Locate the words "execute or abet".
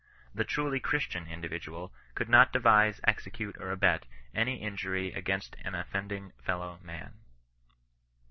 3.03-4.07